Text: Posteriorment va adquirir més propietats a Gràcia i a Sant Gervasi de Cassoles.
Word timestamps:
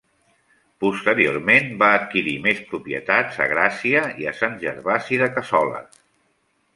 Posteriorment 0.83 1.67
va 1.83 1.89
adquirir 1.97 2.33
més 2.45 2.63
propietats 2.71 3.37
a 3.45 3.49
Gràcia 3.51 4.01
i 4.23 4.27
a 4.31 4.33
Sant 4.39 4.57
Gervasi 4.65 5.21
de 5.25 5.29
Cassoles. 5.37 6.01